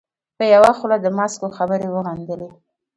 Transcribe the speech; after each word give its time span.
په 0.37 0.43
یوه 0.55 0.71
خوله 0.77 0.97
د 1.01 1.07
ماسکو 1.17 1.47
خبرې 1.57 1.87
وغندلې. 1.89 2.49